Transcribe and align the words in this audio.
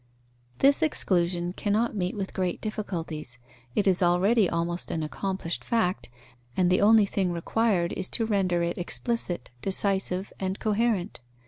_This 0.63 0.81
exclusion 0.81 1.53
cannot 1.53 1.95
meet 1.95 2.15
with 2.17 2.33
great 2.33 2.59
difficulties. 2.59 3.37
It 3.75 3.85
is 3.85 4.01
already 4.01 4.49
almost 4.49 4.89
an 4.89 5.03
accomplished 5.03 5.63
fact, 5.63 6.09
and 6.57 6.71
the 6.71 6.81
only 6.81 7.05
thing 7.05 7.31
required 7.31 7.93
is 7.93 8.09
to 8.17 8.25
render 8.25 8.63
it 8.63 8.79
explicit, 8.79 9.51
decisive, 9.61 10.33
and 10.39 10.57
coherent. 10.57 11.19